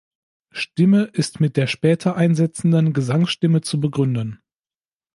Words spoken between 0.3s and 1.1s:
Stimme